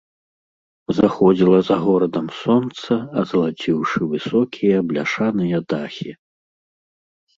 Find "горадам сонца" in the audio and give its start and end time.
1.85-2.93